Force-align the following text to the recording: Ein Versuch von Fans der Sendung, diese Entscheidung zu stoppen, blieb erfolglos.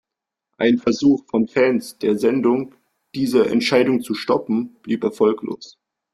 Ein 0.57 0.79
Versuch 0.79 1.25
von 1.27 1.47
Fans 1.47 1.99
der 1.99 2.17
Sendung, 2.17 2.73
diese 3.13 3.47
Entscheidung 3.47 4.01
zu 4.01 4.15
stoppen, 4.15 4.73
blieb 4.81 5.03
erfolglos. 5.03 5.77